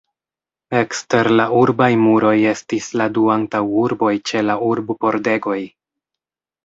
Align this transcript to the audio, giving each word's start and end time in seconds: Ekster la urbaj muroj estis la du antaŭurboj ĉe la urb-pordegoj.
Ekster 0.77 1.27
la 1.39 1.45
urbaj 1.57 1.89
muroj 2.05 2.33
estis 2.53 2.87
la 3.01 3.07
du 3.19 3.27
antaŭurboj 3.37 4.13
ĉe 4.31 4.43
la 4.51 4.57
urb-pordegoj. 4.73 5.59